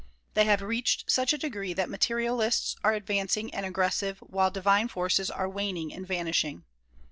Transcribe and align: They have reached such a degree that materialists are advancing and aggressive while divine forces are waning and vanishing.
They 0.33 0.45
have 0.45 0.63
reached 0.63 1.11
such 1.11 1.31
a 1.31 1.37
degree 1.37 1.73
that 1.73 1.87
materialists 1.87 2.75
are 2.83 2.93
advancing 2.93 3.53
and 3.53 3.67
aggressive 3.67 4.17
while 4.17 4.49
divine 4.49 4.87
forces 4.87 5.29
are 5.29 5.47
waning 5.47 5.93
and 5.93 6.07
vanishing. 6.07 6.63